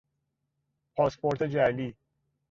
پاسپورت 0.95 1.43
جعلی 1.43 1.95